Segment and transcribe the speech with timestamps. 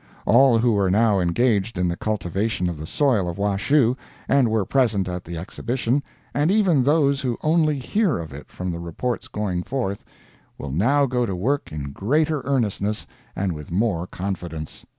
[0.25, 3.95] All who are now engaged in the cultivation of the soil of Washoe,
[4.27, 8.79] and were present at the exhibition—and even those who only hear of it from the
[8.79, 14.87] reports going forth—will now go to work in greater earnestness and with more confidence.